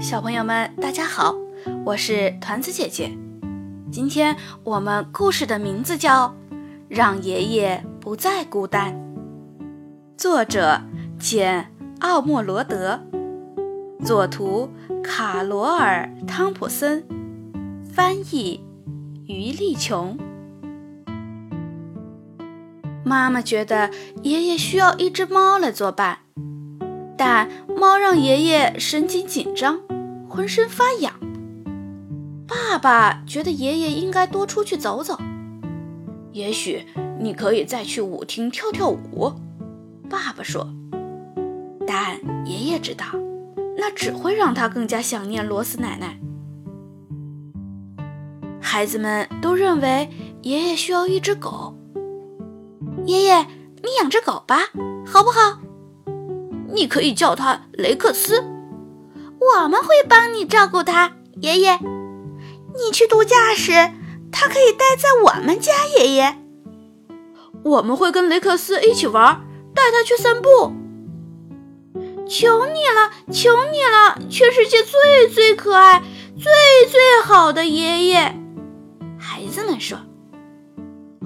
[0.00, 1.36] 小朋友们，大家好，
[1.84, 3.12] 我是团子姐姐。
[3.92, 4.34] 今天
[4.64, 6.28] 我们故事的名字叫
[6.88, 8.94] 《让爷爷不再孤单》，
[10.16, 10.80] 作者
[11.18, 12.98] 简·奥莫罗德，
[14.02, 14.70] 作图
[15.04, 17.04] 卡罗尔·汤普森，
[17.92, 18.64] 翻译
[19.26, 20.16] 于丽琼。
[23.04, 23.90] 妈妈觉得
[24.22, 26.20] 爷爷需要一只猫来作伴，
[27.18, 29.80] 但猫让爷爷神经紧张，
[30.30, 31.12] 浑身发痒。
[32.46, 35.18] 爸爸觉得爷爷应该多出去走走，
[36.30, 36.86] 也许
[37.18, 39.32] 你可以再去舞厅跳跳舞。
[40.08, 40.68] 爸爸说，
[41.84, 43.04] 但爷爷知道，
[43.76, 46.20] 那只会让他更加想念罗斯奶奶。
[48.60, 50.08] 孩子们都认为
[50.42, 51.74] 爷爷需要一只狗。
[53.04, 53.42] 爷爷，
[53.82, 54.70] 你养只狗吧，
[55.04, 55.60] 好不好？
[56.72, 58.44] 你可以叫它雷克斯，
[59.40, 61.12] 我们会帮你照顾它。
[61.40, 63.72] 爷爷，你去度假时，
[64.30, 65.72] 它可以待在我们家。
[65.96, 66.36] 爷爷，
[67.64, 69.40] 我们会跟雷克斯一起玩，
[69.74, 70.72] 带他去散步。
[72.28, 76.02] 求你了，求你了，全世界最最可爱、
[76.36, 76.44] 最
[76.88, 78.36] 最好的爷爷！
[79.18, 79.98] 孩子们说。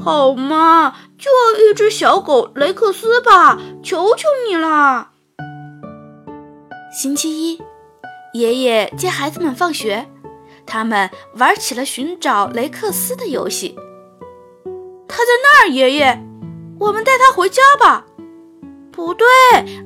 [0.03, 0.97] 好吗？
[1.19, 5.11] 就要一只小狗雷克斯吧，求求你了。
[6.93, 7.63] 星期一，
[8.35, 10.07] 爷爷接孩子们放学，
[10.67, 13.77] 他们玩起了寻找雷克斯的游戏。
[15.07, 16.21] 他在那儿，爷爷，
[16.81, 18.07] 我们带他回家吧。
[18.91, 19.27] 不对，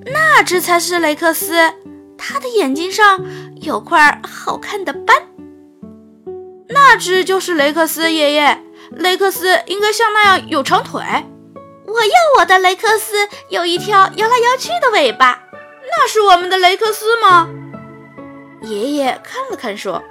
[0.06, 1.74] 那只才是雷克斯，
[2.16, 3.22] 他的眼睛上
[3.60, 5.28] 有块好看的斑。
[6.70, 8.64] 那只就是雷克斯，爷爷。
[8.92, 11.02] 雷克斯应该像那样有长腿。
[11.02, 15.42] 我要我的雷克斯有一条摇来摇去的尾巴。
[15.82, 17.50] 那是我们的雷克斯吗？
[18.62, 20.02] 爷爷看了看，说：“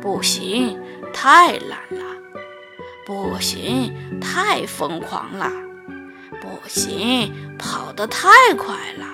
[0.00, 0.80] 不行，
[1.12, 2.04] 太懒了；
[3.06, 5.50] 不行，太疯狂了；
[6.40, 9.06] 不行，跑得太快了；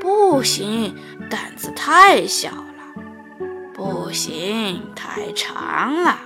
[0.00, 0.94] 不行，
[1.30, 3.02] 胆子太小了；
[3.74, 6.20] 不行，太长了。”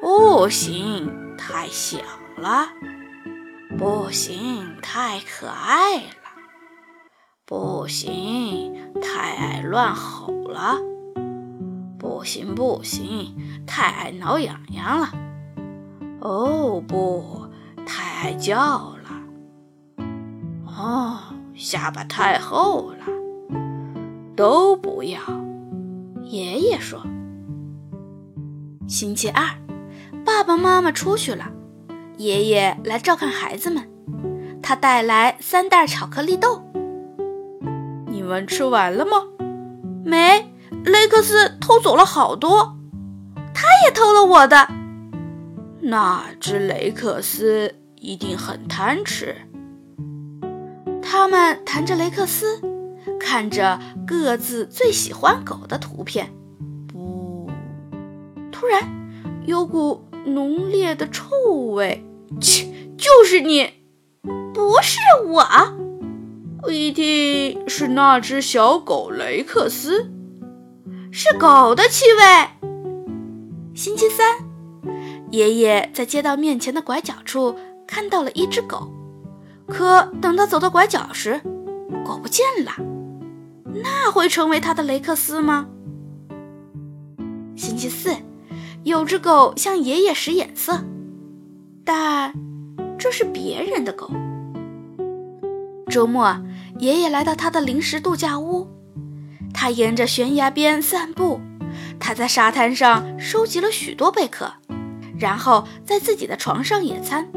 [0.00, 1.98] 不行，太小
[2.36, 2.68] 了；
[3.76, 6.02] 不行，太可爱了；
[7.44, 10.76] 不行，太爱乱吼了；
[11.98, 13.34] 不行，不行，
[13.66, 15.08] 太爱挠痒痒了；
[16.20, 17.46] 哦，不，
[17.86, 20.04] 太爱叫了；
[20.66, 21.18] 哦，
[21.54, 22.98] 下巴太厚了。
[24.36, 25.18] 都不要。
[26.22, 27.02] 爷爷说
[28.86, 29.42] ：“星期二。”
[30.24, 31.50] 爸爸妈妈出去了，
[32.18, 33.90] 爷爷来照看孩子们。
[34.62, 36.62] 他带来三袋巧克力豆。
[38.28, 39.22] 你们吃完了吗？
[40.04, 40.52] 没，
[40.84, 42.76] 雷克斯偷走了好多，
[43.54, 44.68] 他也偷了我的。
[45.80, 49.34] 那只雷克斯一定很贪吃。
[51.00, 52.60] 他们谈着雷克斯，
[53.18, 56.30] 看着各自最喜欢狗的图片。
[56.86, 57.48] 不，
[58.52, 58.82] 突然
[59.46, 60.04] 有股。
[60.26, 61.30] 浓烈的臭
[61.72, 62.04] 味，
[62.38, 62.66] 切，
[62.98, 63.70] 就是你，
[64.52, 65.42] 不是我，
[66.68, 70.10] 不一定是那只小狗雷克斯，
[71.10, 72.68] 是狗的气味。
[73.74, 74.36] 星期三，
[75.30, 78.92] 爷爷在街道面前的拐角处看到了一只狗，
[79.66, 81.40] 可等他走到拐角时，
[82.04, 82.72] 狗不见了，
[83.82, 85.68] 那会成为他的雷克斯吗？
[87.56, 88.14] 星期四。
[88.84, 90.84] 有只狗向爷爷使眼色，
[91.82, 92.34] 但
[92.98, 94.10] 这是别人的狗。
[95.90, 96.36] 周末，
[96.78, 98.68] 爷爷来到他的临时度假屋，
[99.52, 101.40] 他沿着悬崖边散步，
[101.98, 104.52] 他在沙滩上收集了许多贝壳，
[105.18, 107.28] 然后在自己的床上野餐。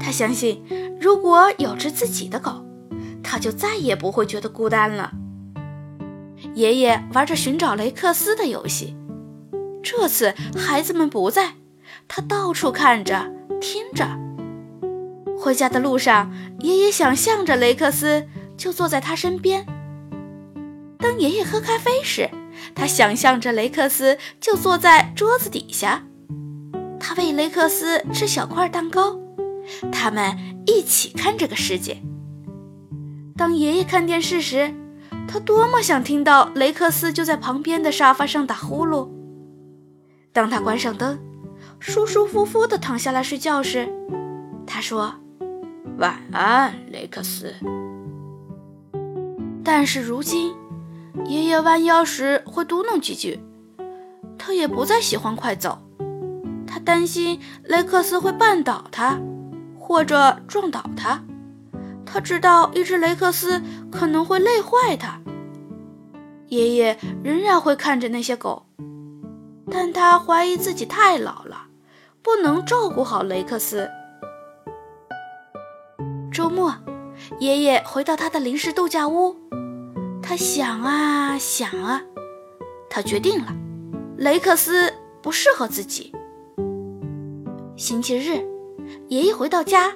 [0.00, 0.62] 他相信，
[1.00, 2.64] 如果有只自己的狗，
[3.22, 5.12] 他就再也不会觉得孤单了。
[6.54, 8.96] 爷爷玩着寻找雷克斯的游戏。
[9.82, 11.54] 这次孩子们不在，
[12.06, 14.27] 他到处看着，听着。
[15.38, 18.26] 回家的路上，爷爷想象着雷克斯
[18.56, 19.64] 就坐在他身边。
[20.98, 22.28] 当爷爷喝咖啡时，
[22.74, 26.02] 他想象着雷克斯就坐在桌子底下。
[26.98, 29.18] 他喂雷克斯吃小块蛋糕，
[29.92, 30.36] 他们
[30.66, 32.02] 一起看这个世界。
[33.36, 34.74] 当爷爷看电视时，
[35.28, 39.08] 他多么想听到雷克斯就在旁边的沙发上打呼噜。
[40.32, 41.18] 当他关上灯，
[41.78, 43.88] 舒舒服服地躺下来睡觉时，
[44.66, 45.14] 他说
[45.98, 47.54] ：“晚安，雷克斯。”
[49.64, 50.54] 但是如今，
[51.26, 53.40] 爷爷弯腰时会嘟囔几句。
[54.38, 55.78] 他也不再喜欢快走，
[56.66, 59.18] 他担心雷克斯会绊倒他，
[59.76, 61.22] 或者撞倒他。
[62.06, 63.60] 他知道一只雷克斯
[63.90, 65.20] 可能会累坏他。
[66.46, 68.66] 爷爷仍然会看着那些狗，
[69.68, 71.66] 但他怀疑自己太老了，
[72.22, 73.90] 不能照顾好雷克斯。
[76.38, 76.72] 周末，
[77.40, 79.34] 爷爷回到他的临时度假屋，
[80.22, 82.00] 他想啊想啊，
[82.88, 83.48] 他决定了。
[84.16, 86.12] 雷克斯不适合自己。
[87.76, 88.46] 星期日，
[89.08, 89.92] 爷爷回到家，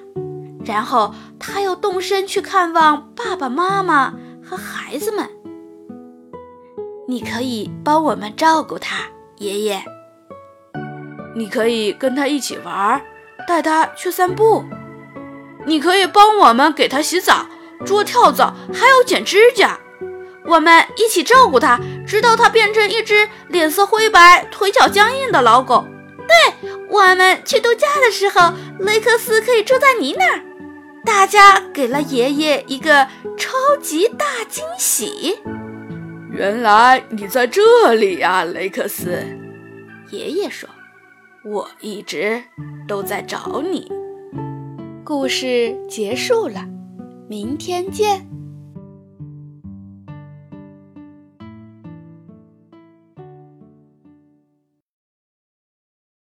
[0.65, 4.13] 然后他又动身去看望爸爸妈妈
[4.43, 5.29] 和孩子们。
[7.07, 9.05] 你可以帮我们照顾他，
[9.37, 9.81] 爷爷。
[11.37, 13.01] 你可以跟他一起玩，
[13.47, 14.65] 带他去散步。
[15.65, 17.47] 你可以帮我们给他洗澡、
[17.85, 19.79] 捉跳蚤，还有剪指甲。
[20.45, 25.85] 我们一起照顾它，直到它变成一只脸色灰白、腿脚僵硬的老狗。
[26.27, 30.43] 对，我们去度假的时候，雷克斯可以住在你那儿。
[31.05, 33.07] 大家给了爷爷一个
[33.37, 35.39] 超级大惊喜。
[36.31, 39.23] 原来你在这里呀，雷克斯。
[40.11, 40.67] 爷爷说
[41.45, 42.43] ：“我一直
[42.85, 43.89] 都在找你。”
[45.15, 46.67] 故事结束了，
[47.29, 48.32] 明天见。